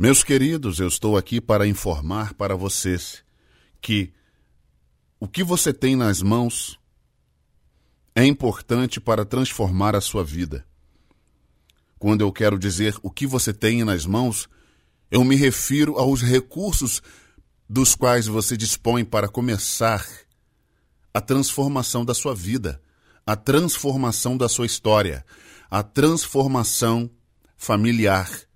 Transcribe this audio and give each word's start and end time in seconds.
Meus 0.00 0.22
queridos, 0.22 0.78
eu 0.78 0.86
estou 0.86 1.16
aqui 1.16 1.40
para 1.40 1.66
informar 1.66 2.32
para 2.34 2.54
vocês 2.54 3.24
que 3.80 4.12
o 5.18 5.26
que 5.26 5.42
você 5.42 5.72
tem 5.72 5.96
nas 5.96 6.22
mãos 6.22 6.78
é 8.14 8.24
importante 8.24 9.00
para 9.00 9.24
transformar 9.24 9.96
a 9.96 10.00
sua 10.00 10.22
vida. 10.22 10.64
Quando 11.98 12.20
eu 12.20 12.30
quero 12.30 12.60
dizer 12.60 12.94
o 13.02 13.10
que 13.10 13.26
você 13.26 13.52
tem 13.52 13.82
nas 13.82 14.06
mãos, 14.06 14.48
eu 15.10 15.24
me 15.24 15.34
refiro 15.34 15.98
aos 15.98 16.22
recursos 16.22 17.02
dos 17.68 17.96
quais 17.96 18.28
você 18.28 18.56
dispõe 18.56 19.04
para 19.04 19.26
começar 19.26 20.06
a 21.12 21.20
transformação 21.20 22.04
da 22.04 22.14
sua 22.14 22.36
vida, 22.36 22.80
a 23.26 23.34
transformação 23.34 24.36
da 24.36 24.48
sua 24.48 24.66
história, 24.66 25.26
a 25.68 25.82
transformação 25.82 27.10
familiar, 27.56 28.47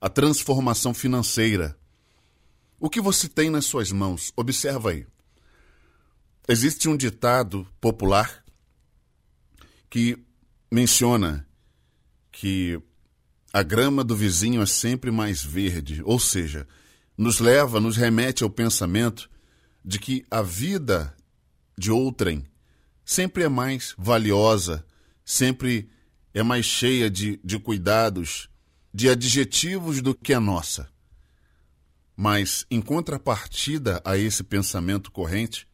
a 0.00 0.08
transformação 0.08 0.94
financeira. 0.94 1.78
O 2.78 2.88
que 2.88 3.00
você 3.00 3.28
tem 3.28 3.50
nas 3.50 3.66
suas 3.66 3.92
mãos? 3.92 4.32
Observa 4.34 4.90
aí. 4.90 5.06
Existe 6.48 6.88
um 6.88 6.96
ditado 6.96 7.66
popular 7.80 8.42
que 9.90 10.18
menciona 10.70 11.46
que 12.32 12.80
a 13.52 13.62
grama 13.62 14.02
do 14.02 14.16
vizinho 14.16 14.62
é 14.62 14.66
sempre 14.66 15.10
mais 15.10 15.42
verde, 15.42 16.00
ou 16.04 16.18
seja, 16.18 16.66
nos 17.18 17.38
leva, 17.38 17.80
nos 17.80 17.96
remete 17.96 18.42
ao 18.42 18.48
pensamento 18.48 19.28
de 19.84 19.98
que 19.98 20.24
a 20.30 20.40
vida 20.40 21.14
de 21.76 21.90
outrem 21.90 22.46
sempre 23.04 23.42
é 23.42 23.48
mais 23.48 23.94
valiosa, 23.98 24.84
sempre 25.24 25.90
é 26.32 26.42
mais 26.42 26.64
cheia 26.64 27.10
de, 27.10 27.40
de 27.42 27.58
cuidados, 27.58 28.48
de 28.92 29.08
adjetivos 29.08 30.02
do 30.02 30.14
que 30.14 30.32
a 30.32 30.40
nossa. 30.40 30.88
Mas, 32.16 32.66
em 32.70 32.80
contrapartida 32.80 34.02
a 34.04 34.16
esse 34.16 34.42
pensamento 34.42 35.10
corrente, 35.10 35.66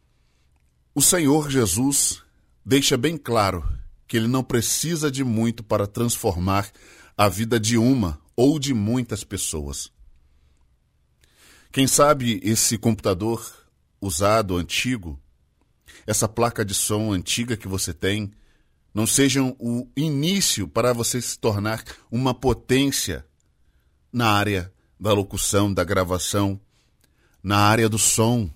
o 0.95 1.03
Senhor 1.03 1.50
Jesus 1.50 2.22
deixa 2.64 2.97
bem 2.97 3.17
claro 3.17 3.67
que 4.06 4.17
ele 4.17 4.28
não 4.28 4.44
precisa 4.44 5.11
de 5.11 5.25
muito 5.25 5.62
para 5.62 5.87
transformar 5.87 6.70
a 7.17 7.28
vida 7.28 7.59
de 7.59 7.77
uma 7.77 8.20
ou 8.37 8.59
de 8.59 8.72
muitas 8.72 9.25
pessoas. 9.25 9.91
Quem 11.72 11.87
sabe 11.87 12.41
esse 12.42 12.78
computador 12.78 13.44
usado, 14.00 14.56
antigo, 14.56 15.20
essa 16.06 16.28
placa 16.28 16.64
de 16.64 16.75
som 16.75 17.12
antiga 17.12 17.56
que 17.56 17.67
você 17.67 17.92
tem, 17.92 18.33
não 18.97 19.06
sejam 19.06 19.55
o 19.58 19.86
início 19.94 20.66
para 20.66 20.94
você 20.94 21.20
se 21.20 21.39
tornar 21.39 21.84
uma 22.11 22.33
potência 22.33 23.27
na 24.11 24.30
área 24.30 24.72
da 24.98 25.12
locução, 25.12 25.70
da 25.70 25.84
gravação, 25.84 26.58
na 27.42 27.58
área 27.58 27.91
do 27.91 27.98
som, 27.98 28.50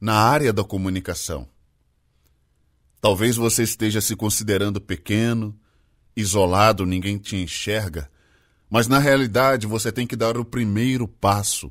na 0.00 0.14
área 0.14 0.52
da 0.52 0.62
comunicação. 0.62 1.48
Talvez 3.00 3.34
você 3.34 3.64
esteja 3.64 4.00
se 4.00 4.14
considerando 4.14 4.80
pequeno, 4.80 5.58
isolado, 6.14 6.86
ninguém 6.86 7.18
te 7.18 7.34
enxerga, 7.34 8.08
mas 8.70 8.86
na 8.86 9.00
realidade 9.00 9.66
você 9.66 9.90
tem 9.90 10.06
que 10.06 10.14
dar 10.14 10.38
o 10.38 10.44
primeiro 10.44 11.08
passo. 11.08 11.68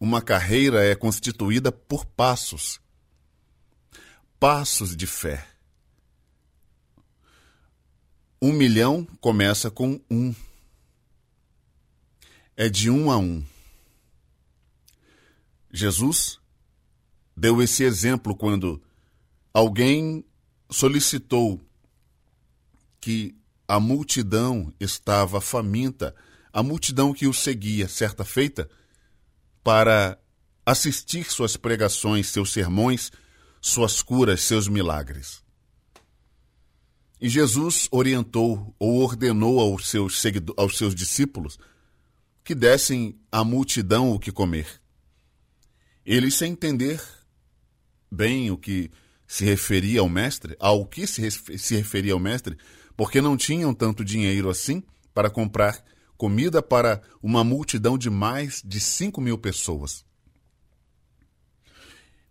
Uma 0.00 0.20
carreira 0.20 0.84
é 0.84 0.96
constituída 0.96 1.70
por 1.70 2.04
passos. 2.04 2.80
Passos 4.40 4.96
de 4.96 5.04
fé. 5.04 5.44
Um 8.40 8.52
milhão 8.52 9.04
começa 9.20 9.68
com 9.68 10.00
um. 10.08 10.32
É 12.56 12.68
de 12.68 12.88
um 12.88 13.10
a 13.10 13.18
um. 13.18 13.44
Jesus 15.72 16.38
deu 17.36 17.60
esse 17.60 17.82
exemplo 17.82 18.32
quando 18.36 18.80
alguém 19.52 20.24
solicitou 20.70 21.60
que 23.00 23.34
a 23.66 23.80
multidão 23.80 24.72
estava 24.78 25.40
faminta, 25.40 26.14
a 26.52 26.62
multidão 26.62 27.12
que 27.12 27.26
o 27.26 27.34
seguia, 27.34 27.88
certa 27.88 28.24
feita, 28.24 28.70
para 29.64 30.16
assistir 30.64 31.28
suas 31.28 31.56
pregações, 31.56 32.28
seus 32.28 32.52
sermões, 32.52 33.10
suas 33.60 34.02
curas, 34.02 34.40
seus 34.42 34.68
milagres. 34.68 35.42
E 37.20 37.28
Jesus 37.28 37.88
orientou 37.90 38.74
ou 38.78 39.02
ordenou 39.02 39.58
aos 39.58 39.88
seus, 39.88 40.22
aos 40.56 40.76
seus 40.76 40.94
discípulos 40.94 41.58
que 42.44 42.54
dessem 42.54 43.18
à 43.30 43.44
multidão 43.44 44.12
o 44.12 44.18
que 44.18 44.32
comer. 44.32 44.80
Eles, 46.06 46.34
sem 46.34 46.52
entender 46.52 47.02
bem 48.10 48.50
o 48.50 48.56
que 48.56 48.90
se 49.26 49.44
referia 49.44 50.00
ao 50.00 50.08
mestre, 50.08 50.56
ao 50.58 50.86
que 50.86 51.06
se, 51.06 51.30
se 51.30 51.76
referia 51.76 52.14
ao 52.14 52.18
mestre, 52.18 52.56
porque 52.96 53.20
não 53.20 53.36
tinham 53.36 53.74
tanto 53.74 54.04
dinheiro 54.04 54.48
assim 54.48 54.82
para 55.12 55.28
comprar 55.28 55.84
comida 56.16 56.62
para 56.62 57.02
uma 57.22 57.44
multidão 57.44 57.98
de 57.98 58.08
mais 58.08 58.62
de 58.64 58.80
5 58.80 59.20
mil 59.20 59.36
pessoas. 59.36 60.04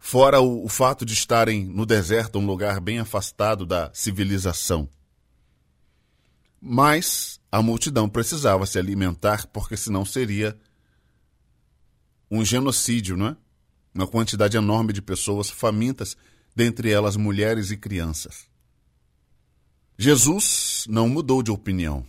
Fora 0.09 0.39
o, 0.39 0.63
o 0.63 0.69
fato 0.69 1.05
de 1.05 1.11
estarem 1.11 1.65
no 1.65 1.85
deserto, 1.85 2.39
um 2.39 2.45
lugar 2.45 2.79
bem 2.79 2.97
afastado 2.97 3.65
da 3.65 3.91
civilização. 3.93 4.87
Mas 6.61 7.41
a 7.51 7.61
multidão 7.61 8.07
precisava 8.07 8.65
se 8.65 8.79
alimentar, 8.79 9.45
porque 9.47 9.75
senão 9.75 10.05
seria 10.05 10.57
um 12.31 12.45
genocídio, 12.45 13.17
não 13.17 13.27
é? 13.27 13.37
uma 13.93 14.07
quantidade 14.07 14.55
enorme 14.55 14.93
de 14.93 15.01
pessoas 15.01 15.49
famintas, 15.49 16.15
dentre 16.55 16.89
elas 16.89 17.17
mulheres 17.17 17.69
e 17.69 17.75
crianças. 17.75 18.45
Jesus 19.97 20.85
não 20.87 21.09
mudou 21.09 21.43
de 21.43 21.51
opinião. 21.51 22.07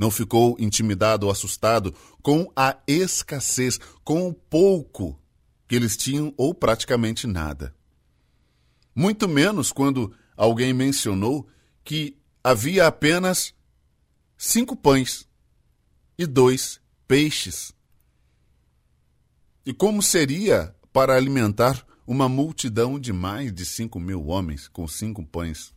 Não 0.00 0.10
ficou 0.10 0.56
intimidado 0.58 1.26
ou 1.26 1.32
assustado 1.32 1.94
com 2.20 2.50
a 2.56 2.76
escassez, 2.88 3.78
com 4.02 4.28
o 4.28 4.34
pouco 4.34 5.16
que 5.66 5.74
eles 5.74 5.96
tinham 5.96 6.32
ou 6.36 6.54
praticamente 6.54 7.26
nada. 7.26 7.74
Muito 8.94 9.28
menos 9.28 9.72
quando 9.72 10.14
alguém 10.36 10.72
mencionou 10.72 11.48
que 11.82 12.16
havia 12.42 12.86
apenas 12.86 13.54
cinco 14.36 14.76
pães 14.76 15.28
e 16.18 16.26
dois 16.26 16.80
peixes. 17.08 17.72
E 19.66 19.72
como 19.72 20.02
seria 20.02 20.74
para 20.92 21.16
alimentar 21.16 21.84
uma 22.06 22.28
multidão 22.28 22.98
de 22.98 23.12
mais 23.12 23.52
de 23.52 23.64
cinco 23.64 23.98
mil 23.98 24.26
homens 24.26 24.68
com 24.68 24.86
cinco 24.86 25.24
pães. 25.24 25.72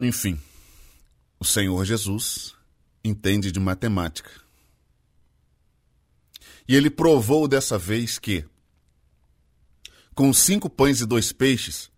Enfim, 0.00 0.40
o 1.38 1.44
Senhor 1.44 1.84
Jesus 1.84 2.54
entende 3.04 3.52
de 3.52 3.60
matemática. 3.60 4.30
E 6.68 6.76
ele 6.76 6.90
provou 6.90 7.48
dessa 7.48 7.78
vez 7.78 8.18
que, 8.18 8.44
com 10.14 10.32
cinco 10.32 10.68
pães 10.68 11.00
e 11.00 11.06
dois 11.06 11.32
peixes, 11.32 11.90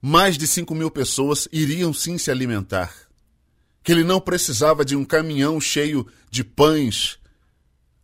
mais 0.00 0.36
de 0.36 0.46
cinco 0.46 0.74
mil 0.74 0.90
pessoas 0.90 1.48
iriam 1.52 1.92
sim 1.92 2.18
se 2.18 2.30
alimentar. 2.30 2.94
Que 3.82 3.92
ele 3.92 4.04
não 4.04 4.20
precisava 4.20 4.84
de 4.84 4.96
um 4.96 5.04
caminhão 5.04 5.60
cheio 5.60 6.06
de 6.30 6.42
pães 6.42 7.18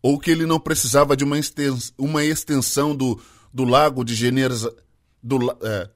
ou 0.02 0.18
que 0.18 0.30
ele 0.30 0.44
não 0.44 0.58
precisava 0.58 1.16
de 1.16 1.22
uma 1.22 1.38
extensão, 1.38 1.94
uma 1.96 2.24
extensão 2.24 2.94
do, 2.94 3.22
do 3.54 3.64
lago 3.64 4.04
de 4.04 4.14
Geneza, 4.14 4.74
do, 5.22 5.56
é, 5.62 5.90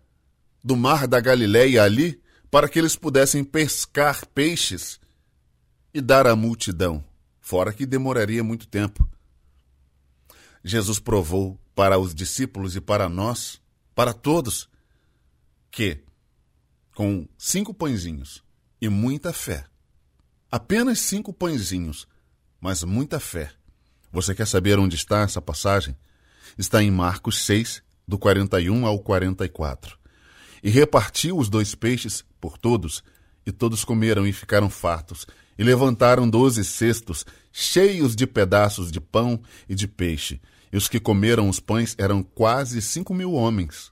do 0.63 0.77
mar 0.77 1.09
da 1.09 1.21
Galileia 1.21 1.83
ali, 1.83 2.21
para 2.51 2.69
que 2.69 2.79
eles 2.79 2.95
pudessem 2.95 3.43
pescar 3.43 4.25
peixes 4.27 5.01
e 5.93 6.01
dar 6.01 6.27
à 6.27 6.37
multidão, 6.37 7.05
fora 7.41 7.73
que 7.73 7.85
demoraria 7.85 8.45
muito 8.45 8.69
tempo. 8.69 9.09
Jesus 10.69 10.99
provou 10.99 11.57
para 11.77 11.97
os 11.97 12.13
discípulos 12.13 12.75
e 12.75 12.81
para 12.81 13.09
nós, 13.09 13.61
para 13.95 14.13
todos, 14.13 14.69
que 15.71 16.01
com 16.93 17.29
cinco 17.39 17.73
pãezinhos 17.73 18.43
e 18.81 18.89
muita 18.89 19.33
fé, 19.33 19.65
apenas 20.51 20.99
cinco 20.99 21.33
pãezinhos, 21.33 22.09
mas 22.61 22.83
muita 22.83 23.21
fé, 23.21 23.53
você 24.11 24.35
quer 24.35 24.47
saber 24.47 24.77
onde 24.77 24.97
está 24.97 25.21
essa 25.21 25.41
passagem? 25.41 25.97
Está 26.59 26.83
em 26.83 26.91
Marcos 26.91 27.45
6, 27.45 27.81
do 28.09 28.19
41 28.19 28.87
ao 28.87 28.99
44. 28.99 29.97
E 30.65 30.69
repartiu 30.69 31.39
os 31.39 31.49
dois 31.49 31.77
peixes 31.77 32.25
por 32.41 32.59
todos, 32.59 33.05
e 33.47 33.53
todos 33.53 33.85
comeram 33.85 34.27
e 34.27 34.33
ficaram 34.33 34.69
fartos, 34.69 35.29
e 35.57 35.63
levantaram 35.63 36.29
doze 36.29 36.65
cestos, 36.65 37.25
cheios 37.53 38.17
de 38.17 38.27
pedaços 38.27 38.91
de 38.91 39.01
pão 39.01 39.41
e 39.69 39.75
de 39.77 39.87
peixe. 39.87 40.41
E 40.77 40.79
os 40.79 40.89
que 40.89 41.01
comeram 41.01 41.49
os 41.49 41.59
pães 41.59 41.95
eram 41.97 42.23
quase 42.23 42.83
cinco 42.83 43.15
mil 43.15 43.33
homens. 43.33 43.91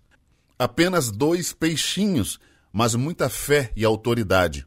Apenas 0.58 1.10
dois 1.10 1.50
peixinhos, 1.50 2.38
mas 2.70 2.94
muita 2.94 3.30
fé 3.30 3.72
e 3.74 3.86
autoridade. 3.86 4.66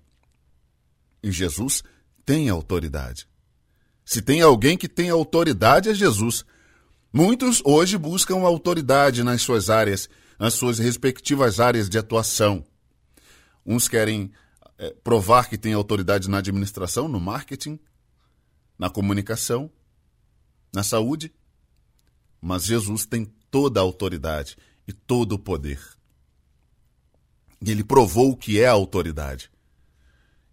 E 1.22 1.32
Jesus 1.32 1.84
tem 2.26 2.50
autoridade. 2.50 3.28
Se 4.04 4.20
tem 4.20 4.42
alguém 4.42 4.76
que 4.76 4.90
tem 4.90 5.12
autoridade, 5.12 5.90
é 5.90 5.94
Jesus. 5.94 6.44
Muitos 7.14 7.62
hoje 7.64 8.00
buscam 8.00 8.38
autoridade 8.38 9.24
nas 9.24 9.44
suas 9.44 9.70
áreas, 9.70 10.10
nas 10.40 10.56
suas 10.56 10.80
respectivas 10.80 11.60
áreas 11.60 11.88
de 11.88 12.00
atuação. 12.00 12.66
Uns 13.64 13.88
querem 13.88 14.32
é, 14.80 14.90
provar 15.04 15.48
que 15.48 15.56
tem 15.56 15.74
autoridade 15.74 16.28
na 16.28 16.40
administração, 16.40 17.08
no 17.08 17.20
marketing, 17.20 17.80
na 18.76 18.90
comunicação, 18.90 19.70
na 20.74 20.82
saúde. 20.82 21.32
Mas 22.42 22.66
Jesus 22.66 23.06
tem 23.06 23.26
toda 23.50 23.80
a 23.80 23.84
autoridade 23.84 24.58
e 24.88 24.94
todo 24.94 25.34
o 25.34 25.40
poder. 25.40 25.82
E 27.62 27.72
ele 27.72 27.84
provou 27.84 28.32
o 28.32 28.38
que 28.38 28.60
é 28.60 28.68
a 28.68 28.72
autoridade. 28.72 29.50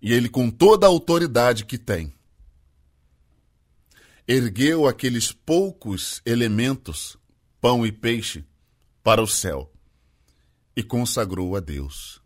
E 0.01 0.13
ele, 0.13 0.29
com 0.29 0.51
toda 0.51 0.87
a 0.87 0.89
autoridade 0.89 1.65
que 1.65 1.79
tem, 1.79 2.13
ergueu 4.27 4.87
aqueles 4.87 5.33
poucos 5.33 6.21
elementos, 6.25 7.17
pão 7.61 7.87
e 7.87 7.93
peixe, 7.93 8.45
para 9.03 9.23
o 9.23 9.27
céu 9.27 9.71
e 10.75 10.83
consagrou 10.83 11.57
a 11.57 11.61
Deus. 11.61 12.21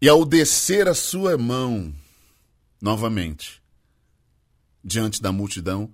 E 0.00 0.08
ao 0.08 0.24
descer 0.24 0.88
a 0.88 0.94
sua 0.94 1.36
mão 1.36 1.94
novamente 2.80 3.60
diante 4.82 5.20
da 5.20 5.30
multidão, 5.30 5.92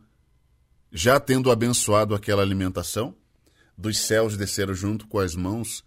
já 0.91 1.19
tendo 1.21 1.51
abençoado 1.51 2.15
aquela 2.15 2.43
alimentação, 2.43 3.15
dos 3.77 3.99
céus 3.99 4.37
desceram 4.37 4.75
junto 4.75 5.07
com 5.07 5.19
as 5.19 5.35
mãos 5.35 5.85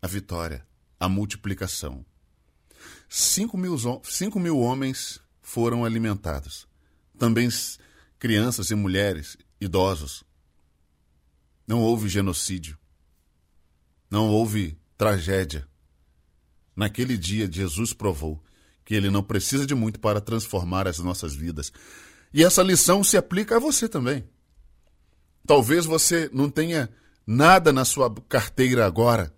a 0.00 0.06
vitória, 0.06 0.66
a 0.98 1.08
multiplicação. 1.08 2.04
Cinco 3.08 3.56
mil, 3.56 3.76
cinco 4.04 4.40
mil 4.40 4.58
homens 4.58 5.20
foram 5.40 5.84
alimentados. 5.84 6.66
Também 7.18 7.48
crianças 8.18 8.70
e 8.70 8.74
mulheres, 8.74 9.36
idosos. 9.60 10.24
Não 11.66 11.80
houve 11.80 12.08
genocídio. 12.08 12.78
Não 14.10 14.28
houve 14.28 14.78
tragédia. 14.96 15.68
Naquele 16.74 17.16
dia, 17.16 17.50
Jesus 17.50 17.92
provou 17.92 18.42
que 18.84 18.94
ele 18.94 19.10
não 19.10 19.22
precisa 19.22 19.66
de 19.66 19.74
muito 19.74 19.98
para 19.98 20.20
transformar 20.20 20.86
as 20.86 20.98
nossas 20.98 21.34
vidas. 21.34 21.72
E 22.34 22.42
essa 22.42 22.64
lição 22.64 23.04
se 23.04 23.16
aplica 23.16 23.56
a 23.56 23.60
você 23.60 23.88
também. 23.88 24.28
Talvez 25.46 25.86
você 25.86 26.28
não 26.32 26.50
tenha 26.50 26.90
nada 27.24 27.72
na 27.72 27.84
sua 27.84 28.12
carteira 28.28 28.84
agora, 28.84 29.32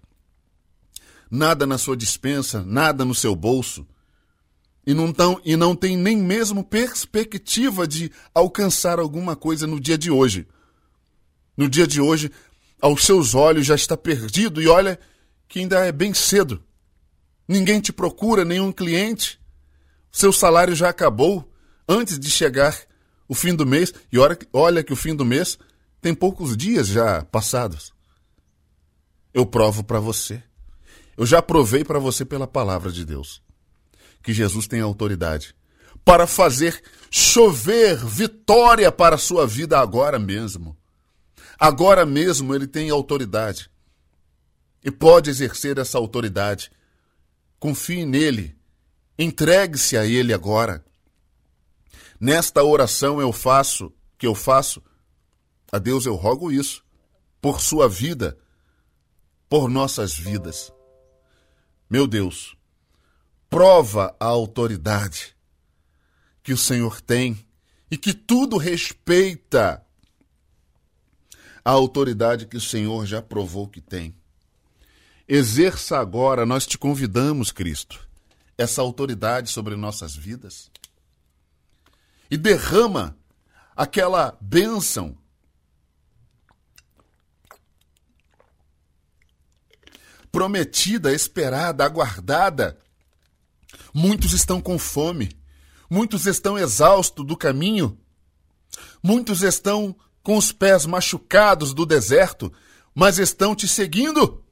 nada 1.31 1.67
na 1.67 1.77
sua 1.77 1.95
dispensa, 1.95 2.65
nada 2.65 3.05
no 3.05 3.15
seu 3.15 3.37
bolso 3.37 3.87
e 4.87 4.95
não, 4.95 5.13
tão, 5.13 5.39
e 5.45 5.57
não 5.57 5.77
tem 5.77 5.97
nem 5.97 6.17
mesmo 6.17 6.65
perspectiva 6.65 7.87
de 7.87 8.11
alcançar 8.33 8.99
alguma 8.99 9.37
coisa 9.37 9.67
no 9.67 9.79
dia 9.79 9.99
de 9.99 10.11
hoje. 10.11 10.47
No 11.57 11.69
dia 11.69 11.87
de 11.87 12.01
hoje, 12.01 12.31
aos 12.81 13.05
seus 13.05 13.35
olhos 13.35 13.67
já 13.67 13.75
está 13.75 13.97
perdido 13.97 14.63
e 14.63 14.69
olha 14.69 14.99
que 15.49 15.59
ainda 15.59 15.85
é 15.85 15.91
bem 15.91 16.15
cedo. 16.15 16.63
Ninguém 17.49 17.81
te 17.81 17.93
procura, 17.93 18.45
nenhum 18.45 18.73
cliente. 18.73 19.41
Seu 20.11 20.33
salário 20.33 20.75
já 20.75 20.89
acabou 20.89 21.53
antes 21.89 22.19
de 22.19 22.31
chegar 22.31 22.86
o 23.29 23.35
fim 23.35 23.55
do 23.55 23.67
mês. 23.67 23.93
E 24.13 24.19
olha, 24.19 24.39
olha 24.53 24.83
que 24.83 24.93
o 24.93 24.97
fim 24.97 25.15
do 25.15 25.25
mês 25.25 25.59
tem 26.01 26.15
poucos 26.15 26.57
dias 26.57 26.87
já 26.87 27.25
passados. 27.25 27.93
Eu 29.33 29.45
provo 29.45 29.85
para 29.85 30.01
você. 30.01 30.43
Eu 31.17 31.27
já 31.27 31.41
provei 31.41 31.85
para 31.85 31.99
você 31.99 32.25
pela 32.25 32.47
palavra 32.47 32.93
de 32.93 33.05
Deus 33.05 33.43
que 34.23 34.33
Jesus 34.33 34.67
tem 34.67 34.81
autoridade 34.81 35.55
para 36.07 36.27
fazer 36.27 36.81
chover 37.11 37.97
vitória 38.05 38.93
para 38.93 39.17
a 39.17 39.19
sua 39.19 39.47
vida 39.47 39.79
agora 39.79 40.19
mesmo. 40.19 40.77
Agora 41.59 42.07
mesmo 42.07 42.55
ele 42.55 42.67
tem 42.67 42.91
autoridade 42.91 43.69
e 44.85 44.91
pode 44.91 45.31
exercer 45.31 45.79
essa 45.79 45.99
autoridade. 45.99 46.71
Confie 47.59 48.07
nele, 48.07 48.55
entregue-se 49.19 49.97
a 49.97 50.07
ele 50.07 50.33
agora. 50.33 50.85
Nesta 52.19 52.65
oração 52.65 53.21
eu 53.21 53.33
faço, 53.33 53.93
que 54.19 54.27
eu 54.27 54.35
faço, 54.35 54.83
a 55.71 55.79
Deus 55.79 56.07
eu 56.07 56.15
rogo 56.15 56.51
isso, 56.51 56.85
por 57.41 57.61
sua 57.61 57.89
vida, 57.89 58.39
por 59.49 59.69
nossas 59.69 60.15
vidas. 60.15 60.73
Meu 61.89 62.07
Deus, 62.07 62.57
prova 63.51 64.17
a 64.19 64.27
autoridade 64.27 65.37
que 66.43 66.53
o 66.53 66.57
Senhor 66.57 67.01
tem 67.01 67.47
e 67.91 67.99
que 67.99 68.15
tudo 68.15 68.57
respeita 68.57 69.85
a 71.65 71.71
autoridade 71.71 72.47
que 72.47 72.57
o 72.57 72.61
Senhor 72.61 73.05
já 73.05 73.21
provou 73.21 73.69
que 73.69 73.81
tem. 73.81 74.15
Exerça 75.29 75.99
agora, 75.99 76.47
nós 76.47 76.67
te 76.67 76.79
convidamos, 76.79 77.51
Cristo, 77.53 78.09
essa 78.57 78.81
autoridade 78.81 79.51
sobre 79.51 79.77
nossas 79.77 80.15
vidas 80.15 80.71
e 82.31 82.37
derrama 82.37 83.17
aquela 83.75 84.37
bênção. 84.41 85.17
Prometida, 90.33 91.13
esperada, 91.13 91.85
aguardada. 91.85 92.79
Muitos 93.93 94.33
estão 94.33 94.61
com 94.61 94.79
fome, 94.79 95.31
muitos 95.89 96.27
estão 96.27 96.59
exaustos 96.59 97.25
do 97.27 97.37
caminho, 97.37 97.99
muitos 99.03 99.43
estão 99.43 99.97
com 100.23 100.37
os 100.37 100.53
pés 100.53 100.85
machucados 100.85 101.73
do 101.73 101.87
deserto, 101.87 102.53
mas 102.95 103.19
estão 103.19 103.55
te 103.55 103.67
seguindo, 103.67 104.45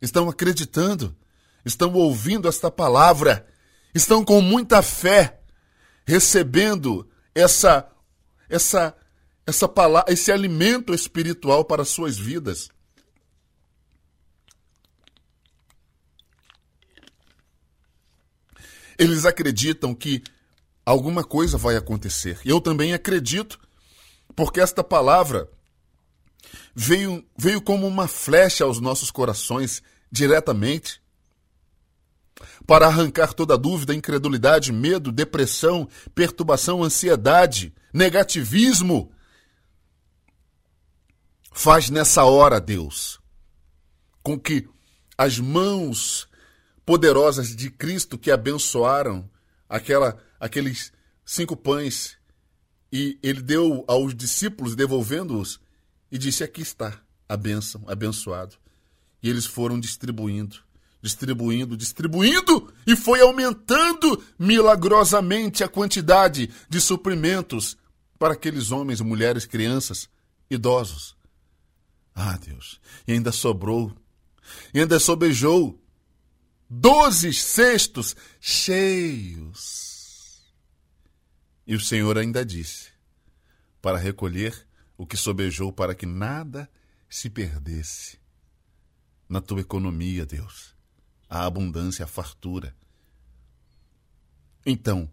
estão 0.00 0.28
acreditando, 0.28 1.16
estão 1.64 1.92
ouvindo 1.94 2.48
esta 2.48 2.70
palavra, 2.70 3.46
estão 3.94 4.24
com 4.24 4.40
muita 4.40 4.82
fé, 4.82 5.40
recebendo 6.06 7.08
essa 7.34 7.90
essa 8.48 8.96
essa 9.46 9.68
palavra, 9.68 10.12
esse 10.12 10.30
alimento 10.30 10.94
espiritual 10.94 11.64
para 11.64 11.82
as 11.82 11.88
suas 11.88 12.16
vidas. 12.16 12.70
Eles 18.96 19.24
acreditam 19.24 19.94
que 19.94 20.22
alguma 20.86 21.24
coisa 21.24 21.58
vai 21.58 21.76
acontecer. 21.76 22.38
Eu 22.44 22.60
também 22.60 22.94
acredito, 22.94 23.58
porque 24.36 24.60
esta 24.60 24.84
palavra 24.84 25.50
veio, 26.72 27.26
veio 27.36 27.60
como 27.60 27.86
uma 27.86 28.06
flecha 28.06 28.62
aos 28.62 28.80
nossos 28.80 29.10
corações 29.10 29.82
diretamente 30.10 31.01
para 32.66 32.86
arrancar 32.86 33.32
toda 33.32 33.58
dúvida, 33.58 33.94
incredulidade, 33.94 34.72
medo, 34.72 35.10
depressão, 35.10 35.88
perturbação, 36.14 36.82
ansiedade, 36.82 37.74
negativismo. 37.92 39.12
Faz 41.52 41.90
nessa 41.90 42.24
hora, 42.24 42.60
Deus, 42.60 43.20
com 44.22 44.38
que 44.38 44.68
as 45.18 45.38
mãos 45.38 46.28
poderosas 46.84 47.54
de 47.54 47.70
Cristo 47.70 48.18
que 48.18 48.30
abençoaram 48.30 49.28
aquela, 49.68 50.18
aqueles 50.40 50.92
cinco 51.24 51.56
pães 51.56 52.16
e 52.92 53.18
ele 53.22 53.40
deu 53.40 53.84
aos 53.88 54.14
discípulos, 54.14 54.76
devolvendo-os, 54.76 55.58
e 56.10 56.18
disse: 56.18 56.44
Aqui 56.44 56.60
está 56.60 57.00
a 57.26 57.36
bênção, 57.36 57.82
abençoado. 57.86 58.56
E 59.22 59.30
eles 59.30 59.46
foram 59.46 59.80
distribuindo, 59.80 60.58
distribuindo, 61.02 61.76
distribuindo, 61.76 62.72
e 62.86 62.94
foi 62.94 63.20
aumentando 63.20 64.22
milagrosamente 64.38 65.64
a 65.64 65.68
quantidade 65.68 66.48
de 66.68 66.80
suprimentos 66.80 67.76
para 68.18 68.34
aqueles 68.34 68.70
homens, 68.70 69.00
mulheres, 69.00 69.44
crianças, 69.44 70.08
idosos. 70.48 71.16
Ah, 72.14 72.38
Deus! 72.38 72.80
E 73.06 73.12
ainda 73.12 73.32
sobrou, 73.32 73.92
e 74.72 74.80
ainda 74.80 75.00
sobejou 75.00 75.78
doze 76.70 77.32
cestos 77.34 78.14
cheios. 78.40 79.82
E 81.66 81.74
o 81.74 81.80
Senhor 81.80 82.16
ainda 82.16 82.44
disse: 82.44 82.92
para 83.80 83.98
recolher 83.98 84.66
o 84.96 85.04
que 85.04 85.16
sobejou, 85.16 85.72
para 85.72 85.94
que 85.94 86.06
nada 86.06 86.70
se 87.10 87.28
perdesse. 87.28 88.18
Na 89.28 89.40
tua 89.40 89.60
economia, 89.60 90.24
Deus, 90.24 90.76
a 91.40 91.46
abundância, 91.46 92.04
a 92.04 92.08
fartura. 92.08 92.74
Então, 94.64 95.10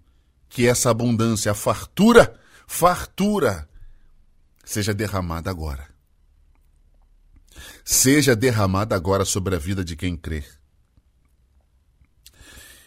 que 0.47 0.67
essa 0.67 0.89
abundância, 0.89 1.51
a 1.51 1.55
fartura, 1.55 2.39
fartura, 2.67 3.69
seja 4.63 4.93
derramada 4.93 5.49
agora. 5.49 5.87
Seja 7.83 8.35
derramada 8.35 8.95
agora 8.95 9.25
sobre 9.25 9.55
a 9.55 9.59
vida 9.59 9.83
de 9.83 9.95
quem 9.95 10.15
crer 10.15 10.59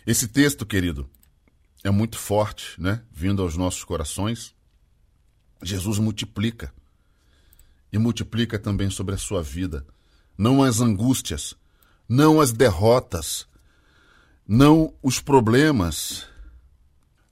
esse 0.05 0.27
texto, 0.27 0.67
querido, 0.67 1.09
é 1.85 1.91
muito 1.91 2.19
forte, 2.19 2.81
né? 2.81 3.05
Vindo 3.12 3.41
aos 3.41 3.57
nossos 3.57 3.85
corações. 3.85 4.53
Jesus 5.62 5.99
multiplica. 5.99 6.75
E 7.93 7.99
multiplica 7.99 8.59
também 8.59 8.91
sobre 8.91 9.15
a 9.15 9.19
sua 9.19 9.43
vida. 9.43 9.87
Não 10.37 10.62
as 10.62 10.81
angústias, 10.81 11.55
não 12.12 12.42
as 12.42 12.52
derrotas, 12.52 13.49
não 14.47 14.92
os 15.02 15.19
problemas, 15.19 16.26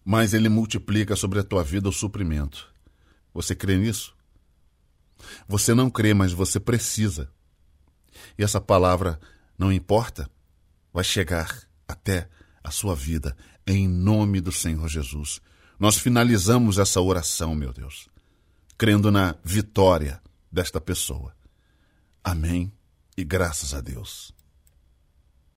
mas 0.02 0.32
ele 0.32 0.48
multiplica 0.48 1.14
sobre 1.14 1.38
a 1.38 1.44
tua 1.44 1.62
vida 1.62 1.86
o 1.86 1.92
suprimento. 1.92 2.72
Você 3.34 3.54
crê 3.54 3.76
nisso? 3.76 4.16
Você 5.46 5.74
não 5.74 5.90
crê, 5.90 6.14
mas 6.14 6.32
você 6.32 6.58
precisa. 6.58 7.30
E 8.38 8.42
essa 8.42 8.58
palavra, 8.58 9.20
não 9.58 9.70
importa, 9.70 10.30
vai 10.94 11.04
chegar 11.04 11.62
até 11.86 12.26
a 12.64 12.70
sua 12.70 12.96
vida, 12.96 13.36
em 13.66 13.86
nome 13.86 14.40
do 14.40 14.50
Senhor 14.50 14.88
Jesus. 14.88 15.42
Nós 15.78 15.98
finalizamos 15.98 16.78
essa 16.78 17.02
oração, 17.02 17.54
meu 17.54 17.70
Deus, 17.70 18.08
crendo 18.78 19.10
na 19.10 19.36
vitória 19.44 20.22
desta 20.50 20.80
pessoa. 20.80 21.36
Amém 22.24 22.72
e 23.14 23.22
graças 23.22 23.74
a 23.74 23.82
Deus. 23.82 24.39